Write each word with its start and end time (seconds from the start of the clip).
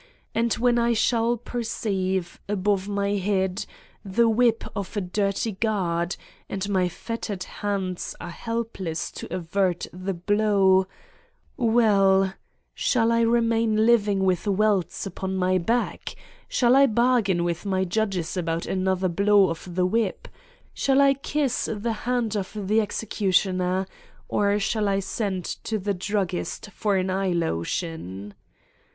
And 0.33 0.51
when 0.55 0.79
I 0.79 0.93
shall 0.93 1.37
perceive, 1.37 2.39
above 2.49 2.87
my 2.89 3.09
head, 3.17 3.67
the 4.03 4.27
whip 4.27 4.63
of 4.75 4.97
a 4.97 5.01
dirty 5.01 5.51
guard 5.51 6.15
and 6.49 6.67
my 6.69 6.89
fet 6.89 7.21
tered 7.29 7.43
hands 7.43 8.15
are 8.19 8.31
helpless 8.31 9.11
to 9.11 9.31
avert 9.31 9.85
the 9.93 10.15
blow... 10.15 10.87
well: 11.55 12.33
shall 12.73 13.11
I 13.11 13.21
remain 13.21 13.85
living 13.85 14.23
with 14.25 14.47
welts 14.47 15.05
upon 15.05 15.35
my 15.35 15.59
back? 15.59 16.15
Shall 16.49 16.75
I 16.75 16.87
bargain 16.87 17.43
with 17.43 17.63
my 17.63 17.83
judges 17.83 18.35
about 18.35 18.65
an 18.65 18.87
other 18.87 19.07
blow 19.07 19.51
of 19.51 19.75
the 19.75 19.85
whip? 19.85 20.27
Shall 20.73 20.99
I 20.99 21.13
kiss 21.13 21.69
the 21.71 21.93
hand 22.09 22.35
of 22.35 22.53
the 22.59 22.81
executioner? 22.81 23.85
Or 24.27 24.57
shall 24.57 24.87
I 24.87 24.99
send 24.99 25.45
to 25.45 25.77
the 25.77 25.93
druggist 25.93 26.71
for 26.73 26.95
an 26.97 27.11
eye 27.11 27.33
lotion? 27.33 28.33